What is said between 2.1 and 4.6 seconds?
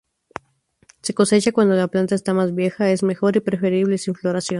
está más vieja, es mejor y preferible sin floración.